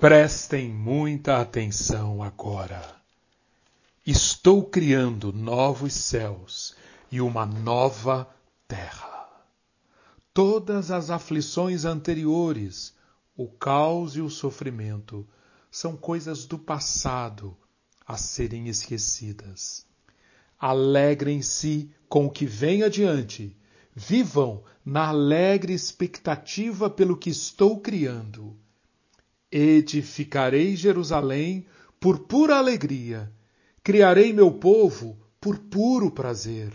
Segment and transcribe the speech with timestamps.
[0.00, 2.80] Prestem muita atenção agora.
[4.06, 6.76] Estou criando novos céus
[7.10, 8.32] e uma nova
[8.68, 9.28] terra.
[10.32, 12.94] Todas as aflições anteriores,
[13.36, 15.26] o caos e o sofrimento,
[15.68, 17.56] são coisas do passado
[18.06, 19.84] a serem esquecidas.
[20.60, 23.56] Alegrem-se com o que vem adiante.
[23.96, 28.56] Vivam na alegre expectativa pelo que estou criando
[29.50, 31.66] Edificarei Jerusalém
[32.00, 33.32] por pura alegria,
[33.82, 36.72] criarei meu povo por puro prazer.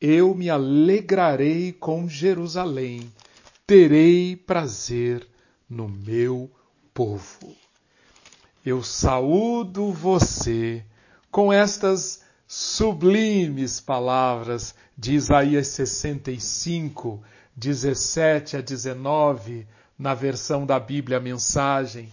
[0.00, 3.10] Eu me alegrarei com Jerusalém,
[3.66, 5.26] terei prazer
[5.68, 6.50] no meu
[6.92, 7.54] povo.
[8.64, 10.84] Eu saúdo você
[11.30, 17.22] com estas sublimes palavras de Isaías 65,
[17.56, 19.66] 17 a 19,
[19.98, 22.10] na versão da Bíblia Mensagem,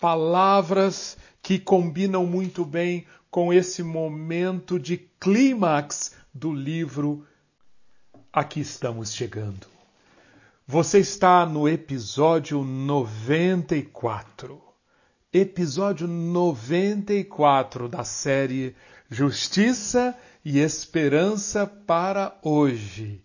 [0.00, 7.26] palavras que combinam muito bem com esse momento de clímax do livro.
[8.32, 9.66] Aqui estamos chegando.
[10.66, 14.60] Você está no episódio 94.
[15.32, 18.74] Episódio 94 da série
[19.08, 23.22] Justiça e Esperança para hoje.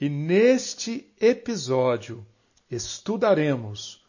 [0.00, 2.24] E neste episódio,
[2.70, 4.04] estudaremos,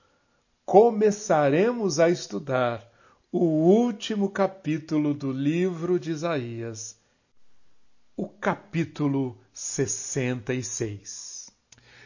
[0.66, 2.88] começaremos a estudar
[3.32, 6.98] o último capítulo do livro de Isaías,
[8.16, 11.52] o capítulo 66.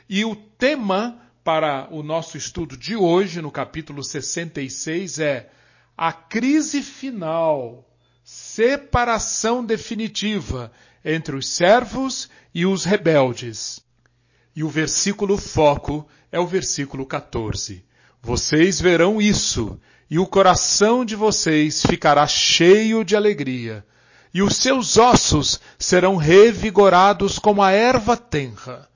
[0.08, 5.50] E o tema para o nosso estudo de hoje, no capítulo 66, é
[5.98, 7.90] a crise final,
[8.24, 10.72] separação definitiva
[11.04, 13.83] entre os servos e os rebeldes.
[14.56, 17.84] E o versículo foco é o versículo 14.
[18.22, 19.80] Vocês verão isso,
[20.10, 23.86] e o coração de vocês ficará cheio de alegria,
[24.34, 28.88] e os seus ossos serão revigorados como a erva tenra.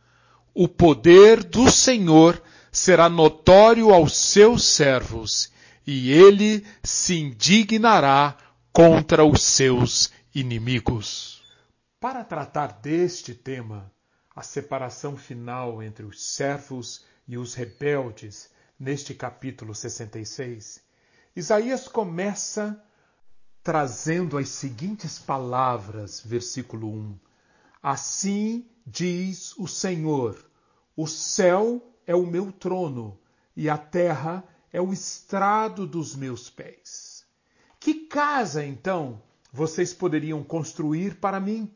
[0.53, 5.51] O poder do Senhor será notório aos seus servos,
[5.85, 8.37] e ele se indignará
[8.71, 11.41] contra os seus inimigos.
[11.99, 13.91] Para tratar deste tema,
[14.37, 20.79] a separação final entre os servos e os rebeldes, neste capítulo 66,
[21.35, 22.79] Isaías começa
[23.63, 27.19] trazendo as seguintes palavras, versículo 1.
[27.81, 30.45] Assim diz o Senhor:
[30.95, 33.19] O céu é o meu trono
[33.55, 37.25] e a terra é o estrado dos meus pés.
[37.79, 39.19] Que casa, então,
[39.51, 41.75] vocês poderiam construir para mim?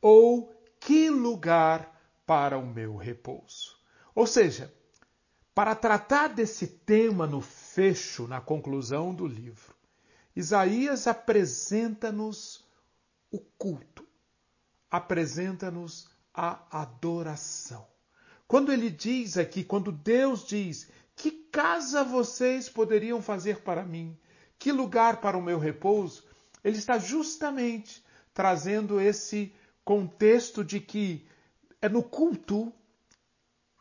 [0.00, 0.52] Ou
[0.84, 3.76] que lugar para o meu repouso.
[4.14, 4.72] Ou seja,
[5.54, 9.74] para tratar desse tema no fecho, na conclusão do livro,
[10.34, 12.64] Isaías apresenta-nos
[13.30, 14.06] o culto,
[14.90, 17.86] apresenta-nos a adoração.
[18.48, 24.18] Quando ele diz aqui, quando Deus diz: Que casa vocês poderiam fazer para mim?
[24.58, 26.24] Que lugar para o meu repouso?
[26.64, 28.04] Ele está justamente
[28.34, 29.54] trazendo esse
[29.84, 31.26] contexto de que
[31.80, 32.72] é no culto,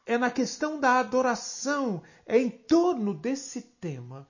[0.05, 4.27] é na questão da adoração, é em torno desse tema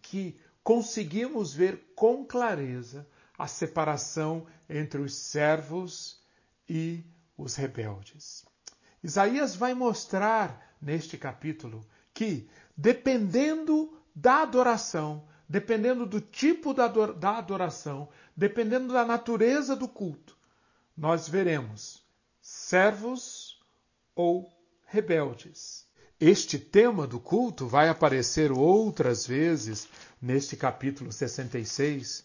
[0.00, 3.08] que conseguimos ver com clareza
[3.38, 6.22] a separação entre os servos
[6.68, 7.04] e
[7.36, 8.44] os rebeldes.
[9.02, 11.84] Isaías vai mostrar neste capítulo
[12.14, 20.36] que, dependendo da adoração, dependendo do tipo da adoração, dependendo da natureza do culto,
[20.96, 22.02] nós veremos
[22.40, 23.60] servos
[24.14, 24.48] ou
[24.86, 25.86] rebeldes.
[26.20, 29.88] Este tema do culto vai aparecer outras vezes
[30.20, 32.24] neste capítulo 66.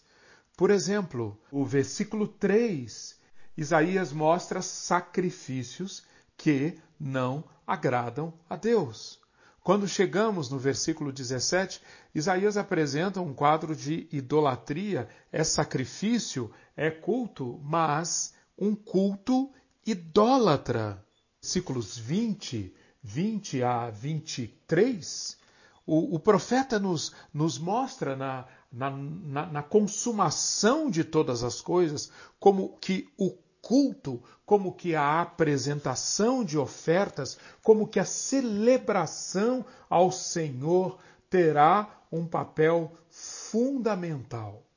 [0.56, 3.18] Por exemplo, o versículo 3,
[3.56, 6.04] Isaías mostra sacrifícios
[6.36, 9.18] que não agradam a Deus.
[9.62, 11.82] Quando chegamos no versículo 17,
[12.14, 15.08] Isaías apresenta um quadro de idolatria.
[15.30, 19.50] É sacrifício, é culto, mas um culto
[19.86, 21.04] idólatra.
[21.40, 25.38] Versículos 20, 20 a 23,
[25.86, 32.10] o, o profeta nos, nos mostra na, na, na, na consumação de todas as coisas
[32.38, 33.30] como que o
[33.62, 40.98] culto, como que a apresentação de ofertas, como que a celebração ao Senhor
[41.30, 44.67] terá um papel fundamental.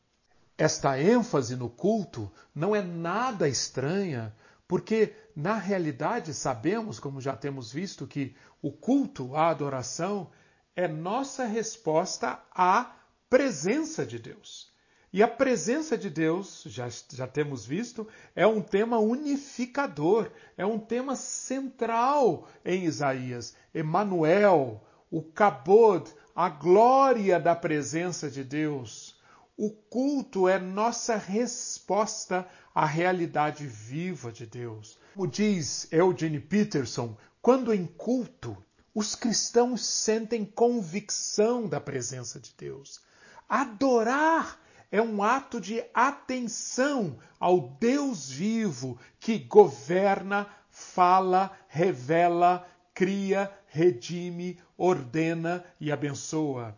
[0.62, 4.32] Esta ênfase no culto não é nada estranha,
[4.68, 10.30] porque na realidade sabemos, como já temos visto, que o culto, a adoração,
[10.76, 12.94] é nossa resposta à
[13.28, 14.72] presença de Deus.
[15.12, 20.78] E a presença de Deus, já, já temos visto, é um tema unificador, é um
[20.78, 23.56] tema central em Isaías.
[23.74, 24.80] Emmanuel,
[25.10, 29.20] o Kabod, a glória da presença de Deus.
[29.58, 34.98] O culto é nossa resposta à realidade viva de Deus.
[35.14, 38.58] Como diz Eugene Peterson, quando em culto,
[38.94, 43.02] os cristãos sentem convicção da presença de Deus.
[43.48, 44.60] Adorar
[44.92, 55.64] é um ato de atenção ao Deus vivo que governa, fala, revela, cria, redime, ordena
[55.80, 56.76] e abençoa.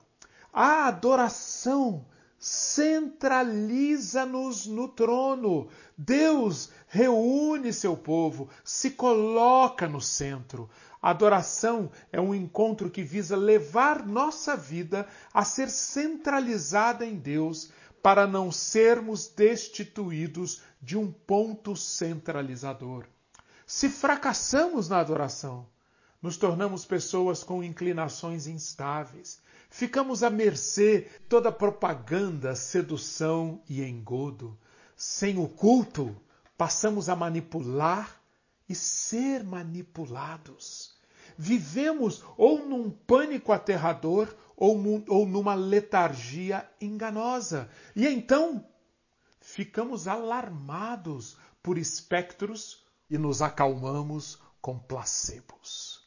[0.51, 2.05] A adoração
[2.43, 5.69] centraliza-nos no trono.
[5.97, 10.69] Deus reúne seu povo, se coloca no centro.
[11.01, 17.71] A adoração é um encontro que visa levar nossa vida a ser centralizada em Deus
[18.01, 23.05] para não sermos destituídos de um ponto centralizador.
[23.65, 25.65] Se fracassamos na adoração,
[26.21, 29.41] nos tornamos pessoas com inclinações instáveis.
[29.73, 34.55] Ficamos à mercê toda propaganda, sedução e engodo.
[34.95, 36.15] Sem o culto,
[36.55, 38.21] passamos a manipular
[38.69, 40.93] e ser manipulados.
[41.35, 44.77] Vivemos ou num pânico aterrador ou,
[45.07, 47.67] ou numa letargia enganosa.
[47.95, 48.63] E então
[49.41, 56.05] ficamos alarmados por espectros e nos acalmamos com placebos.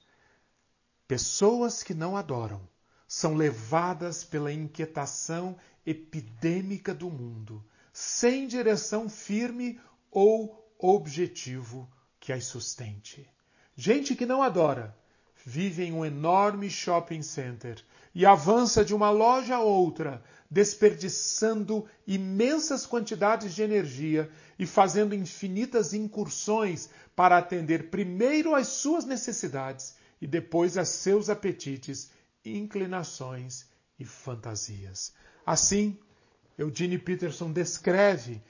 [1.09, 2.63] Pessoas que não adoram
[3.07, 9.81] são levadas pela inquietação epidêmica do mundo, sem direção firme
[10.11, 11.89] ou objetivo
[12.19, 13.29] que as sustente.
[13.77, 14.97] Gente que não adora
[15.45, 22.85] vive em um enorme shopping center e avança de uma loja a outra, desperdiçando imensas
[22.87, 30.77] quantidades de energia e fazendo infinitas incursões para atender primeiro às suas necessidades e depois
[30.77, 32.11] a seus apetites,
[32.55, 33.67] inclinações
[33.99, 35.15] e fantasias.
[35.45, 35.99] Assim,
[36.59, 38.43] Eugene Peterson descreve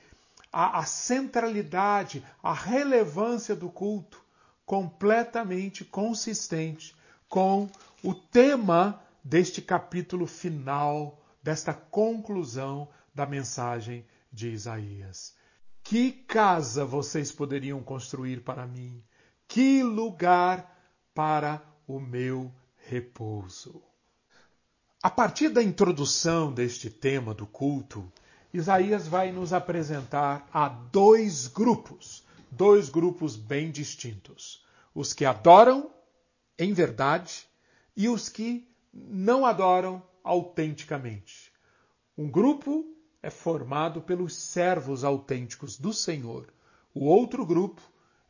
[0.52, 4.24] a, a centralidade, a relevância do culto
[4.64, 6.94] completamente consistente
[7.28, 7.68] com
[8.02, 15.34] o tema deste capítulo final, desta conclusão da mensagem de Isaías.
[15.82, 19.02] Que casa vocês poderiam construir para mim?
[19.46, 20.76] Que lugar
[21.14, 22.52] para o meu
[22.88, 23.82] repouso?
[25.02, 28.10] A partir da introdução deste tema do culto,
[28.52, 35.90] Isaías vai nos apresentar a dois grupos dois grupos bem distintos: os que adoram
[36.58, 37.46] em verdade
[37.96, 41.52] e os que não adoram autenticamente.
[42.16, 42.84] Um grupo
[43.22, 46.46] é formado pelos servos autênticos do Senhor,
[46.94, 47.82] o outro grupo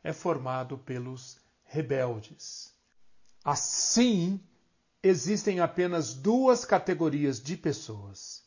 [0.03, 2.75] é formado pelos rebeldes.
[3.47, 4.41] Assim,
[5.01, 8.43] existem apenas duas categorias de pessoas: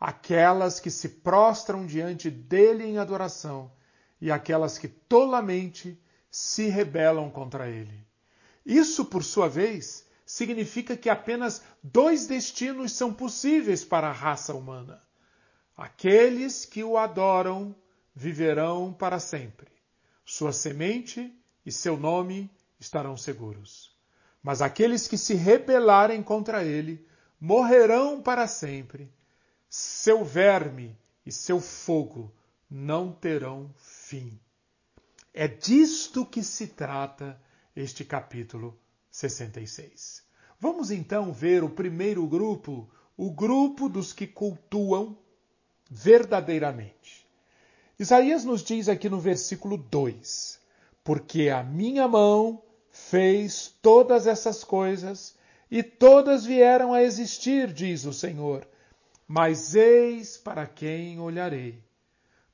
[0.00, 3.70] aquelas que se prostram diante dele em adoração
[4.20, 5.96] e aquelas que tolamente
[6.28, 8.04] se rebelam contra ele.
[8.66, 15.00] Isso, por sua vez, significa que apenas dois destinos são possíveis para a raça humana.
[15.76, 17.76] Aqueles que o adoram
[18.12, 19.70] viverão para sempre.
[20.24, 21.32] Sua semente
[21.64, 23.91] e seu nome estarão seguros.
[24.42, 27.06] Mas aqueles que se rebelarem contra ele
[27.40, 29.10] morrerão para sempre.
[29.68, 32.32] Seu verme e seu fogo
[32.68, 34.38] não terão fim.
[35.32, 37.40] É disto que se trata
[37.74, 38.78] este capítulo
[39.10, 40.22] 66.
[40.60, 45.16] Vamos então ver o primeiro grupo, o grupo dos que cultuam
[45.90, 47.26] verdadeiramente.
[47.98, 50.60] Isaías nos diz aqui no versículo 2:
[51.04, 55.34] Porque a minha mão fez todas essas coisas
[55.70, 58.68] e todas vieram a existir, diz o Senhor.
[59.26, 61.82] Mas eis para quem olharei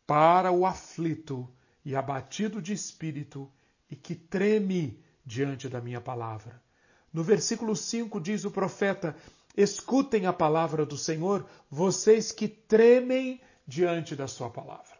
[0.07, 1.47] para o aflito
[1.85, 3.51] e abatido de espírito
[3.91, 6.63] e que treme diante da minha palavra.
[7.13, 9.17] No versículo 5 diz o profeta:
[9.57, 14.97] Escutem a palavra do Senhor, vocês que tremem diante da sua palavra.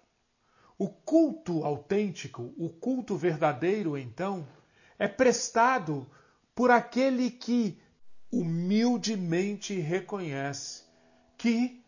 [0.77, 4.47] O culto autêntico, o culto verdadeiro, então,
[4.99, 6.09] é prestado
[6.55, 7.81] por aquele que
[8.31, 10.83] humildemente reconhece
[11.37, 11.83] que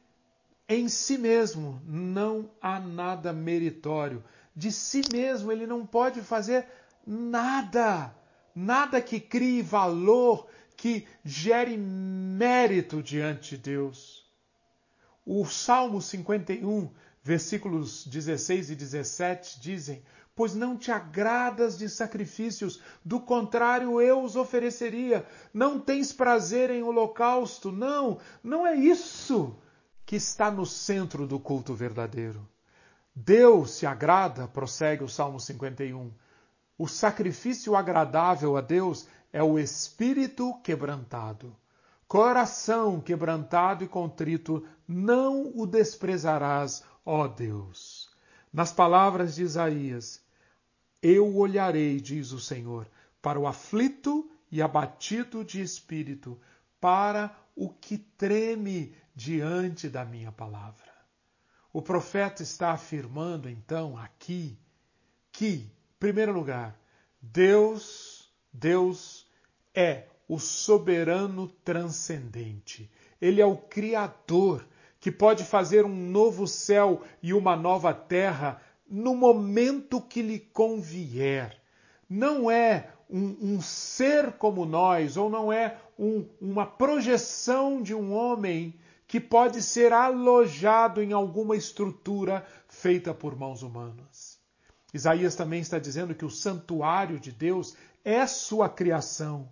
[0.68, 4.22] em si mesmo não há nada meritório.
[4.54, 6.66] De si mesmo ele não pode fazer
[7.04, 8.14] nada.
[8.54, 14.24] Nada que crie valor, que gere mérito diante de Deus.
[15.26, 16.90] O Salmo 51,
[17.22, 20.02] versículos 16 e 17 dizem:
[20.40, 25.26] Pois não te agradas de sacrifícios, do contrário eu os ofereceria.
[25.52, 27.70] Não tens prazer em holocausto.
[27.70, 29.54] Não, não é isso
[30.06, 32.48] que está no centro do culto verdadeiro.
[33.14, 36.10] Deus se agrada, prossegue o Salmo 51.
[36.78, 41.54] O sacrifício agradável a Deus é o espírito quebrantado.
[42.08, 48.08] Coração quebrantado e contrito, não o desprezarás, ó Deus.
[48.50, 50.20] Nas palavras de Isaías,
[51.02, 52.88] eu olharei, diz o Senhor,
[53.22, 56.40] para o aflito e abatido de espírito,
[56.80, 60.90] para o que treme diante da minha palavra.
[61.72, 64.58] O profeta está afirmando então aqui
[65.30, 66.78] que, em primeiro lugar,
[67.20, 69.28] Deus, Deus
[69.74, 72.90] é o soberano transcendente.
[73.20, 74.66] Ele é o criador
[74.98, 81.56] que pode fazer um novo céu e uma nova terra no momento que lhe convier.
[82.08, 88.12] Não é um, um ser como nós, ou não é um, uma projeção de um
[88.12, 88.74] homem
[89.06, 94.38] que pode ser alojado em alguma estrutura feita por mãos humanas.
[94.92, 99.48] Isaías também está dizendo que o santuário de Deus é sua criação.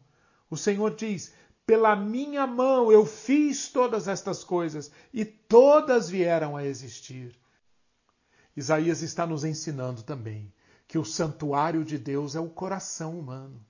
[0.51, 1.33] O Senhor diz:
[1.67, 7.39] pela minha mão eu fiz todas estas coisas e todas vieram a existir.
[8.59, 10.53] Isaías está nos ensinando também
[10.87, 13.65] que o santuário de Deus é o coração humano.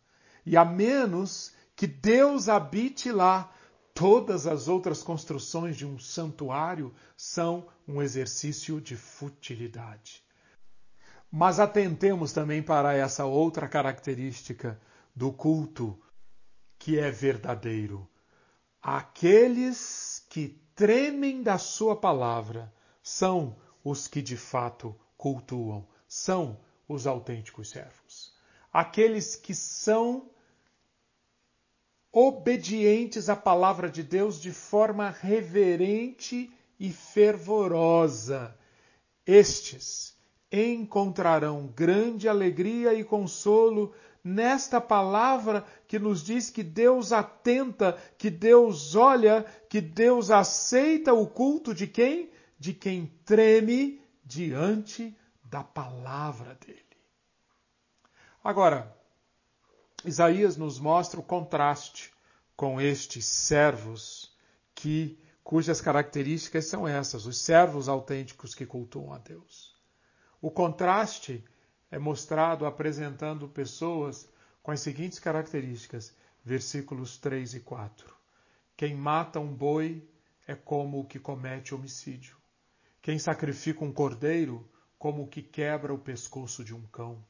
[0.47, 3.52] E a menos que Deus habite lá,
[3.99, 10.23] Todas as outras construções de um santuário são um exercício de futilidade.
[11.28, 14.80] Mas atentemos também para essa outra característica
[15.16, 16.00] do culto
[16.78, 18.09] que é verdadeiro.
[18.80, 26.58] Aqueles que tremem da Sua palavra são os que de fato cultuam, são
[26.88, 28.32] os autênticos servos.
[28.73, 30.30] Aqueles que são
[32.12, 38.56] obedientes à palavra de Deus de forma reverente e fervorosa.
[39.26, 40.16] Estes
[40.50, 43.92] encontrarão grande alegria e consolo
[44.25, 51.26] nesta palavra que nos diz que Deus atenta, que Deus olha, que Deus aceita o
[51.26, 52.30] culto de quem?
[52.58, 56.84] De quem treme diante da palavra dele.
[58.42, 58.96] Agora,
[60.04, 62.12] Isaías nos mostra o contraste
[62.56, 64.32] com estes servos
[64.74, 69.76] que cujas características são essas, os servos autênticos que cultuam a Deus.
[70.40, 71.44] O contraste
[71.90, 74.28] é mostrado apresentando pessoas
[74.62, 78.14] com as seguintes características, versículos 3 e 4.
[78.76, 80.08] Quem mata um boi
[80.46, 82.38] é como o que comete homicídio.
[83.00, 87.24] Quem sacrifica um cordeiro, como o que quebra o pescoço de um cão.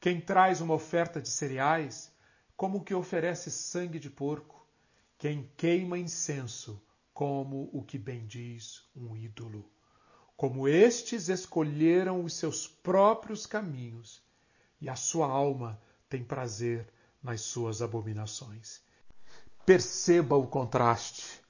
[0.00, 2.12] Quem traz uma oferta de cereais,
[2.56, 4.66] como o que oferece sangue de porco.
[5.18, 6.82] Quem queima incenso,
[7.12, 9.70] como o que bendiz um ídolo.
[10.36, 14.22] Como estes escolheram os seus próprios caminhos,
[14.80, 16.88] e a sua alma tem prazer
[17.22, 18.82] nas suas abominações.
[19.64, 21.40] Perceba o contraste.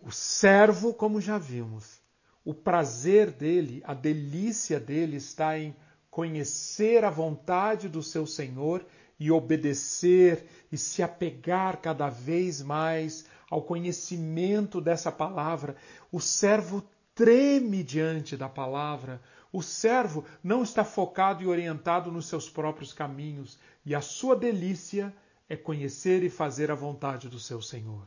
[0.00, 2.00] O servo, como já vimos,
[2.44, 5.74] o prazer dele, a delícia dele está em
[6.10, 8.84] conhecer a vontade do seu Senhor
[9.18, 15.76] e obedecer e se apegar cada vez mais ao conhecimento dessa palavra.
[16.12, 16.84] O servo
[17.14, 19.22] treme diante da palavra.
[19.52, 25.14] O servo não está focado e orientado nos seus próprios caminhos, e a sua delícia
[25.48, 28.06] é conhecer e fazer a vontade do seu Senhor.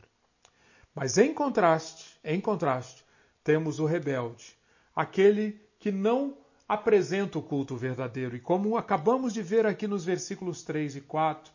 [0.94, 3.04] Mas em contraste, em contraste,
[3.48, 4.54] temos o rebelde,
[4.94, 6.36] aquele que não
[6.68, 8.36] apresenta o culto verdadeiro.
[8.36, 11.50] E como acabamos de ver aqui nos versículos 3 e 4,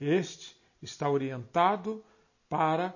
[0.00, 2.04] este está orientado
[2.48, 2.92] para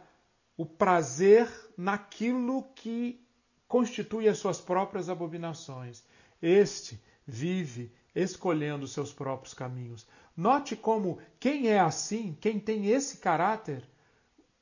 [0.57, 3.25] o prazer naquilo que
[3.69, 6.03] constitui as suas próprias abominações.
[6.43, 10.09] Este vive escolhendo seus próprios caminhos.
[10.37, 13.89] Note como quem é assim, quem tem esse caráter,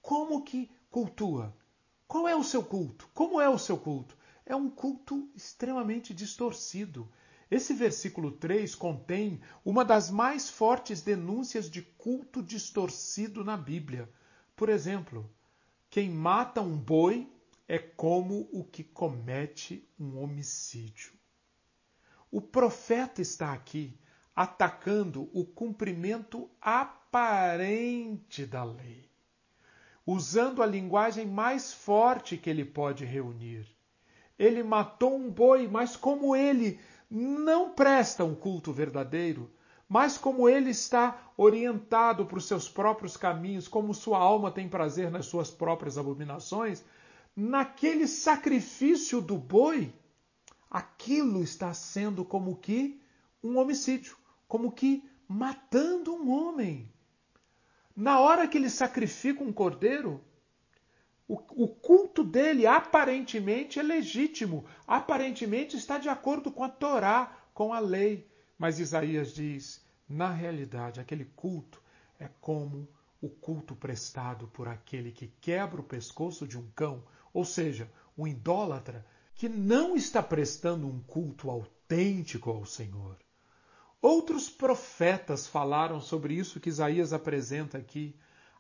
[0.03, 1.57] como que cultua?
[2.09, 3.09] Qual é o seu culto?
[3.15, 4.19] Como é o seu culto?
[4.49, 7.07] é um culto extremamente distorcido.
[7.51, 14.11] Esse versículo 3 contém uma das mais fortes denúncias de culto distorcido na Bíblia.
[14.57, 15.31] Por exemplo,
[15.91, 17.31] quem mata um boi
[17.69, 21.13] é como o que comete um homicídio.
[22.31, 23.99] O profeta está aqui
[24.35, 29.08] atacando o cumprimento aparente da lei.
[30.11, 33.67] Usando a linguagem mais forte que ele pode reunir.
[34.39, 39.51] Ele matou um boi, mas como ele não presta um culto verdadeiro,
[39.87, 45.11] mas como ele está orientado para os seus próprios caminhos, como sua alma tem prazer
[45.11, 46.83] nas suas próprias abominações,
[47.37, 49.93] naquele sacrifício do boi,
[50.71, 52.99] aquilo está sendo como que
[53.45, 56.91] um homicídio, como que matando um homem.
[58.01, 60.21] Na hora que ele sacrifica um cordeiro,
[61.27, 67.73] o, o, culto dele aparentemente é legítimo, aparentemente está de acordo com a Torá, com
[67.73, 68.31] a lei.
[68.57, 71.83] Mas Isaías diz: na realidade, aquele culto
[72.21, 72.89] é como
[73.21, 77.03] o culto prestado por aquele que quebra o pescoço de um cão,
[77.35, 83.19] ou seja, um idólatra que não está prestando um culto autêntico ao Senhor.
[84.01, 88.15] Outros profetas falaram sobre isso que Isaías apresenta aqui.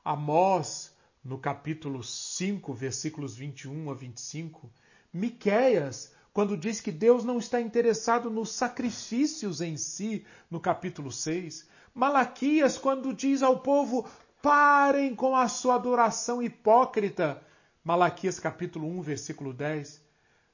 [0.05, 0.93] Amós
[1.23, 4.69] no capítulo 5, versículos 21 a 25,
[5.13, 11.69] Miqueias, quando diz que Deus não está interessado nos sacrifícios em si, no capítulo 6,
[11.95, 14.09] Malaquias, quando diz ao povo:
[14.43, 17.41] parem com a sua adoração hipócrita,
[17.85, 20.03] Malaquias capítulo 1, versículo 10.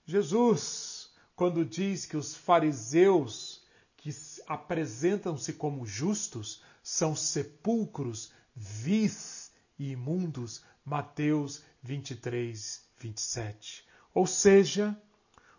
[0.04, 3.64] Jesus, quando diz que os fariseus
[4.04, 4.10] que
[4.46, 13.84] apresentam-se como justos são sepulcros vis e imundos, Mateus 23, 27.
[14.14, 14.96] Ou seja,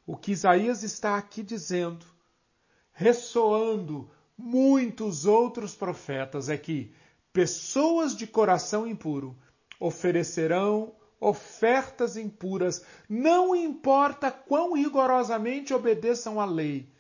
[0.06, 2.06] o que Isaías está aqui dizendo,
[2.94, 6.94] ressoando muitos outros profetas, é que
[7.34, 9.38] pessoas de coração impuro
[9.80, 16.94] oferecerão ofertas impuras, não importa quão rigorosamente obedeçam à lei,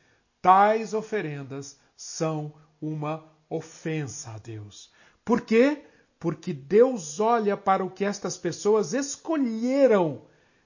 [0.45, 4.91] tais oferendas são uma ofensa a Deus.
[5.23, 5.83] Por quê?
[6.25, 10.25] porque Deus olha para o que estas pessoas escolheram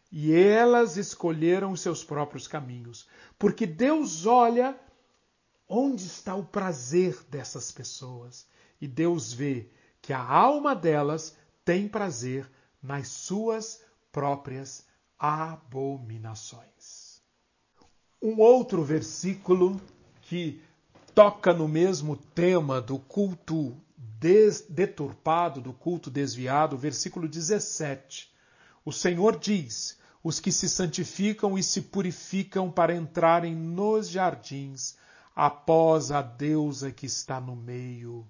[0.09, 3.07] e elas escolheram os seus próprios caminhos.
[3.37, 4.79] Porque Deus olha
[5.68, 8.48] onde está o prazer dessas pessoas
[8.79, 9.70] e Deus vê
[10.01, 12.50] que a alma delas tem prazer
[12.81, 14.87] nas suas próprias
[15.20, 16.99] abominações.
[18.22, 19.79] Um outro versículo
[20.24, 20.62] que
[21.16, 23.77] toca no mesmo tema do culto
[24.68, 28.29] deturpado, do culto desviado, versículo 17.
[28.84, 34.98] O Senhor diz: Os que se santificam e se purificam para entrarem nos jardins,
[35.34, 38.27] após a deusa que está no meio,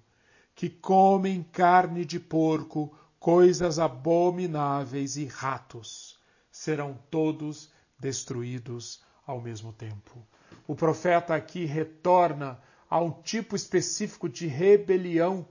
[0.54, 6.16] que comem carne de porco, coisas abomináveis e ratos,
[6.48, 10.26] serão todos destruídos ao mesmo tempo.
[10.66, 15.46] O profeta aqui retorna a um tipo específico de rebelião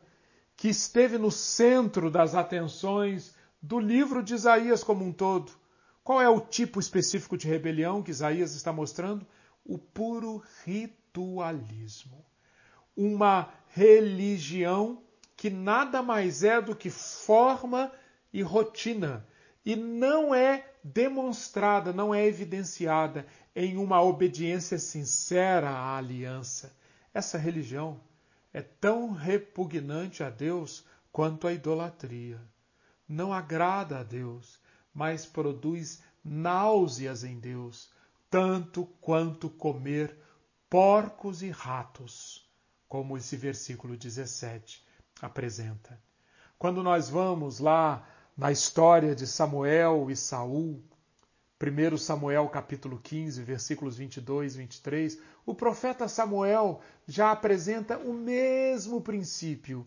[0.56, 5.52] que esteve no centro das atenções do livro de Isaías como um todo.
[6.04, 9.26] Qual é o tipo específico de rebelião que Isaías está mostrando?
[9.64, 12.26] O puro ritualismo.
[12.96, 15.02] Uma religião
[15.38, 17.92] que nada mais é do que forma
[18.34, 19.26] e rotina
[19.66, 23.26] e não é demonstrada, não é evidenciada
[23.56, 26.76] em uma obediência sincera à aliança.
[27.14, 28.00] Essa religião
[28.54, 32.40] é tão repugnante a Deus quanto a idolatria.
[33.08, 34.60] Não agrada a Deus,
[34.94, 37.90] mas produz náuseas em Deus,
[38.30, 40.16] tanto quanto comer
[40.70, 42.48] porcos e ratos,
[42.88, 44.86] como esse versículo 17
[45.22, 46.00] apresenta.
[46.58, 48.08] Quando nós vamos lá
[48.40, 50.82] na história de Samuel e Saul,
[51.62, 59.02] 1 Samuel capítulo 15, versículos 22 e 23, o profeta Samuel já apresenta o mesmo
[59.02, 59.86] princípio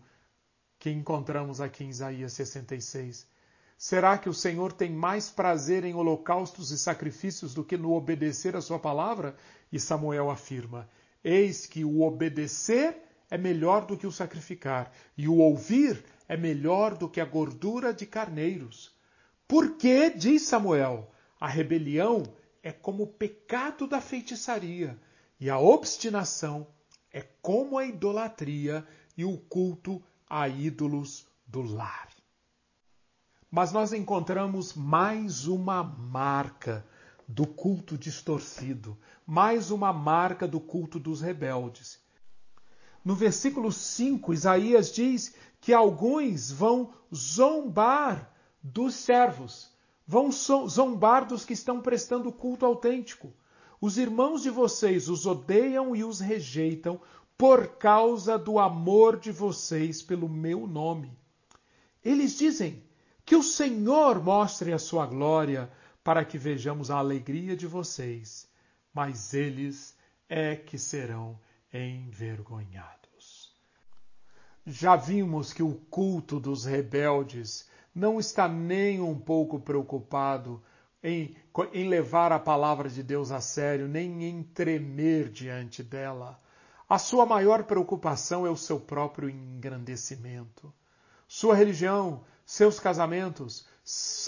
[0.77, 3.27] que encontramos aqui em Isaías 66.
[3.75, 8.55] Será que o Senhor tem mais prazer em holocaustos e sacrifícios do que no obedecer
[8.55, 9.35] a sua palavra?
[9.71, 10.87] E Samuel afirma:
[11.23, 16.97] Eis que o obedecer é melhor do que o sacrificar, e o ouvir é melhor
[16.97, 18.91] do que a gordura de carneiros.
[19.47, 22.23] Por que, diz Samuel, a rebelião
[22.61, 24.97] é como o pecado da feitiçaria,
[25.39, 26.65] e a obstinação
[27.11, 32.09] é como a idolatria e o culto a ídolos do lar.
[33.51, 36.85] Mas nós encontramos mais uma marca
[37.27, 41.99] do culto distorcido, mais uma marca do culto dos rebeldes.
[43.05, 48.29] No versículo 5, Isaías diz que alguns vão zombar
[48.61, 49.71] dos servos
[50.05, 53.33] vão zombar dos que estão prestando culto autêntico.
[53.79, 56.99] Os irmãos de vocês os odeiam e os rejeitam
[57.37, 61.17] por causa do amor de vocês pelo meu nome.
[62.03, 62.83] Eles dizem:
[63.25, 65.71] Que o Senhor mostre a sua glória
[66.03, 68.49] para que vejamos a alegria de vocês,
[68.93, 69.97] mas eles
[70.27, 71.39] é que serão
[71.73, 73.02] envergonhados.
[74.65, 80.63] Já vimos que o culto dos rebeldes não está nem um pouco preocupado
[81.03, 81.35] em,
[81.73, 86.39] em levar a palavra de Deus a sério, nem em tremer diante dela.
[86.87, 90.73] A sua maior preocupação é o seu próprio engrandecimento.
[91.27, 93.67] Sua religião, seus casamentos,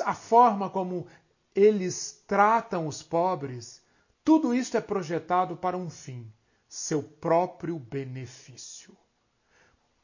[0.04, 1.08] a forma como
[1.56, 3.82] eles tratam os pobres,
[4.22, 6.30] tudo isto é projetado para um fim,
[6.68, 8.98] seu próprio benefício.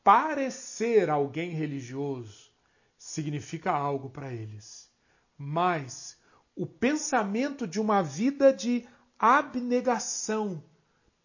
[0.04, 2.52] Parecer alguém religioso
[2.98, 4.90] significa algo para eles,
[5.38, 6.18] mas
[6.56, 8.88] o pensamento de uma vida de
[9.18, 10.64] abnegação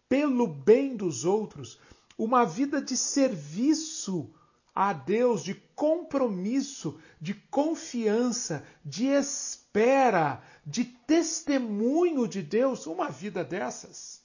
[0.07, 1.79] pelo bem dos outros,
[2.17, 4.33] uma vida de serviço
[4.73, 14.23] a Deus, de compromisso, de confiança, de espera, de testemunho de Deus, uma vida dessas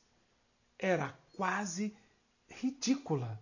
[0.79, 1.97] era quase
[2.49, 3.41] ridícula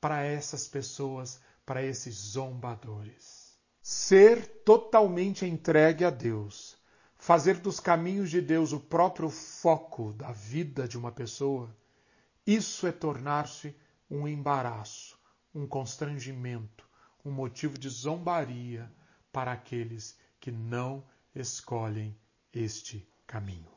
[0.00, 3.58] para essas pessoas, para esses zombadores.
[3.82, 6.80] Ser totalmente entregue a Deus
[7.20, 11.76] fazer dos caminhos de Deus o próprio foco da vida de uma pessoa,
[12.46, 13.76] isso é tornar-se
[14.10, 15.18] um embaraço,
[15.54, 16.88] um constrangimento,
[17.22, 18.90] um motivo de zombaria
[19.30, 22.16] para aqueles que não escolhem
[22.54, 23.70] este caminho.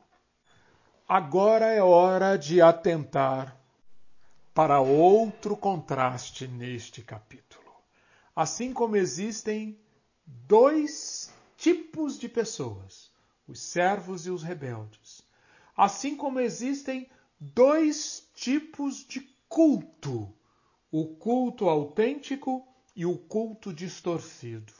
[1.06, 3.60] Agora é hora de atentar
[4.54, 7.74] para outro contraste neste capítulo.
[8.36, 9.76] Assim como existem
[10.24, 13.10] dois tipos de pessoas,
[13.48, 15.22] os servos e os rebeldes.
[15.76, 20.32] Assim como existem dois tipos de culto:
[20.90, 22.64] o culto autêntico
[22.94, 24.72] e o culto distorcido.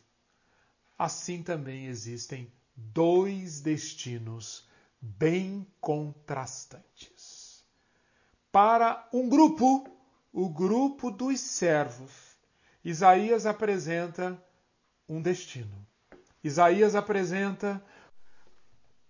[0.97, 4.69] Assim também existem dois destinos
[5.01, 7.14] bem contrastantes.
[8.55, 9.85] Para um grupo,
[10.33, 12.13] o grupo dos servos,
[12.85, 14.41] Isaías apresenta
[15.09, 15.85] um destino.
[16.45, 17.85] Isaías apresenta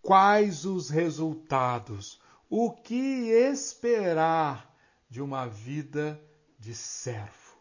[0.01, 4.75] quais os resultados, o que esperar
[5.11, 6.19] de uma vida
[6.59, 7.59] de servo.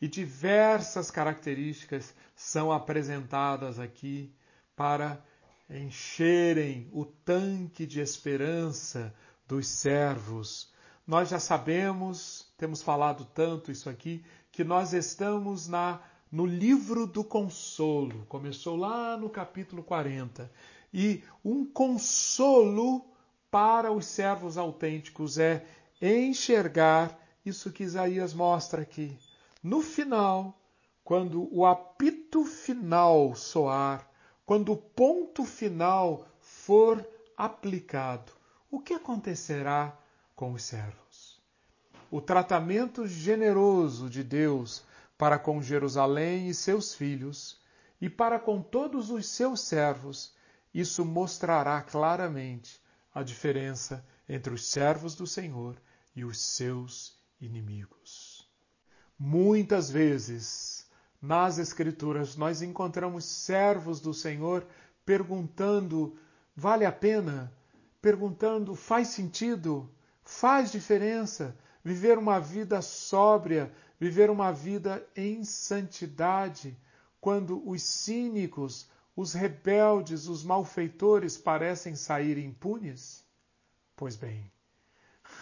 [0.00, 4.34] E diversas características são apresentadas aqui
[4.74, 5.22] para
[5.68, 9.14] encherem o tanque de esperança
[9.46, 10.72] dos servos.
[11.06, 16.00] Nós já sabemos, temos falado tanto isso aqui, que nós estamos na
[16.32, 18.26] no livro do consolo.
[18.28, 20.50] Começou lá no capítulo 40
[20.92, 23.04] e um consolo
[23.50, 25.64] para os servos autênticos é
[26.00, 29.16] enxergar isso que Isaías mostra aqui.
[29.62, 30.58] No final,
[31.04, 34.08] quando o apito final soar,
[34.44, 38.32] quando o ponto final for aplicado,
[38.70, 39.96] o que acontecerá
[40.34, 41.40] com os servos?
[42.10, 44.84] O tratamento generoso de Deus
[45.16, 47.60] para com Jerusalém e seus filhos
[48.00, 50.34] e para com todos os seus servos
[50.74, 52.82] isso mostrará claramente
[53.14, 55.80] a diferença entre os servos do Senhor
[56.16, 58.48] e os seus inimigos.
[59.16, 60.90] Muitas vezes,
[61.22, 64.66] nas Escrituras, nós encontramos servos do Senhor
[65.06, 66.18] perguntando:
[66.56, 67.52] vale a pena?
[68.02, 69.88] Perguntando: faz sentido?
[70.24, 71.56] Faz diferença?
[71.84, 76.76] Viver uma vida sóbria, viver uma vida em santidade,
[77.20, 83.22] quando os cínicos, os rebeldes, os malfeitores parecem sair impunes?
[83.94, 84.50] Pois bem,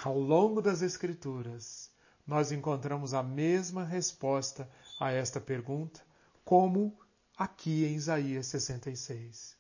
[0.05, 1.90] ao longo das Escrituras,
[2.27, 4.68] nós encontramos a mesma resposta
[4.99, 6.01] a esta pergunta,
[6.45, 6.97] como
[7.37, 9.57] aqui em Isaías 66.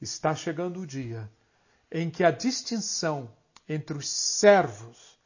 [0.00, 1.30] Está chegando o dia
[1.90, 3.30] em que a distinção
[3.68, 5.18] entre os servos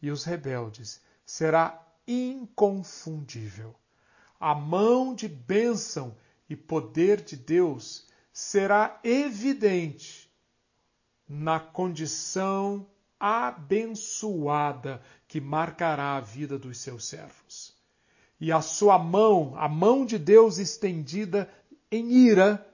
[0.00, 3.74] e os rebeldes será inconfundível.
[4.38, 6.16] A mão de bênção
[6.48, 10.30] e poder de Deus será evidente
[11.28, 12.86] na condição
[13.18, 17.74] abençoada que marcará a vida dos seus servos.
[18.38, 21.50] E a sua mão, a mão de Deus estendida
[21.90, 22.64] em ira,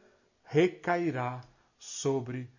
[0.42, 1.40] recairá
[1.78, 2.50] sobre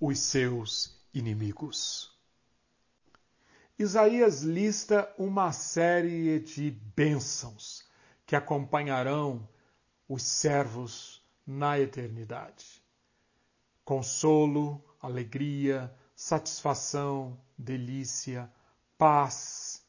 [0.00, 2.10] os seus inimigos.
[3.78, 7.88] Isaías lista uma série de bênçãos
[8.26, 9.48] que acompanharão
[10.08, 12.82] os servos na eternidade.
[13.84, 18.52] Consolo, alegria, satisfação, delícia,
[18.98, 19.82] paz,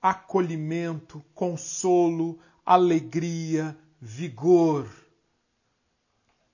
[0.00, 4.88] acolhimento, consolo, alegria, vigor,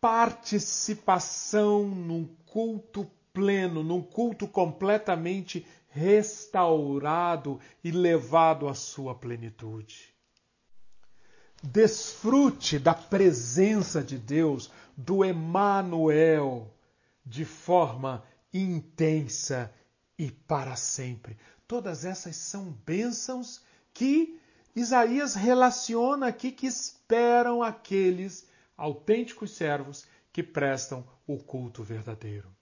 [0.00, 3.04] participação num culto
[3.36, 10.14] pleno, num culto completamente restaurado e levado à sua plenitude.
[11.62, 16.74] Desfrute da presença de Deus, do Emanuel,
[17.26, 19.70] de forma intensa
[20.18, 21.36] e para sempre.
[21.68, 23.60] Todas essas são bênçãos
[23.92, 24.40] que
[24.74, 28.46] Isaías relaciona aqui que esperam aqueles
[28.78, 32.55] autênticos servos que prestam o culto verdadeiro.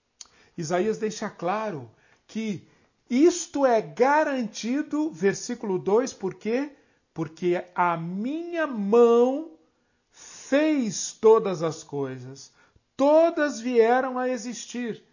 [0.57, 1.89] Isaías deixa claro
[2.27, 2.67] que
[3.09, 6.71] isto é garantido, versículo 2, por quê?
[7.13, 9.51] Porque a minha mão
[10.11, 12.51] fez todas as coisas,
[12.95, 15.03] todas vieram a existir.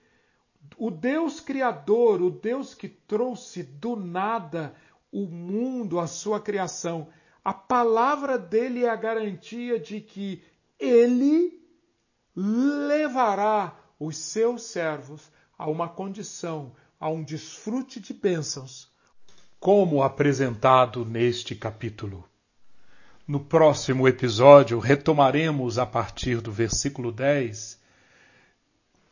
[0.76, 4.74] O Deus Criador, o Deus que trouxe do nada
[5.12, 7.08] o mundo, a sua criação,
[7.44, 10.42] a palavra dele é a garantia de que
[10.78, 11.60] ele
[12.34, 18.90] levará os seus servos a uma condição, a um desfrute de bênçãos,
[19.60, 22.28] como apresentado neste capítulo.
[23.28, 27.80] No próximo episódio, retomaremos a partir do versículo 10,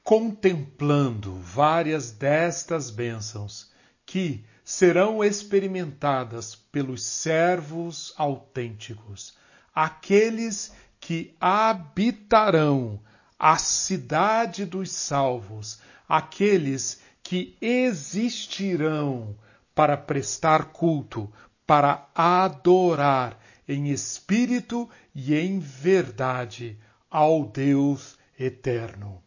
[0.02, 3.70] contemplando várias destas bênçãos
[4.04, 9.36] que serão experimentadas pelos servos autênticos,
[9.72, 13.00] aqueles que habitarão
[13.40, 19.34] a cidade dos salvos, aqueles que existirão
[19.74, 21.32] para prestar culto,
[21.66, 26.78] para adorar em espírito e em verdade
[27.10, 29.22] ao Deus eterno.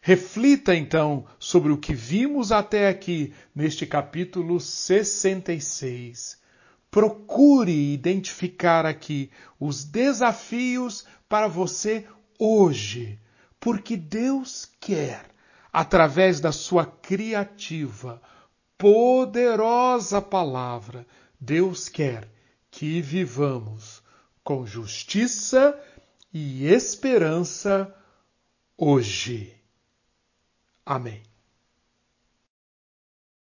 [0.00, 6.38] Reflita então sobre o que vimos até aqui neste capítulo 66.
[6.92, 12.06] Procure identificar aqui os desafios para você
[12.38, 13.18] hoje,
[13.60, 15.26] porque Deus quer,
[15.72, 18.20] através da sua criativa,
[18.76, 21.06] poderosa palavra,
[21.40, 22.28] Deus quer
[22.70, 24.02] que vivamos
[24.44, 25.78] com justiça
[26.32, 27.94] e esperança
[28.76, 29.54] hoje.
[30.86, 31.27] Amém.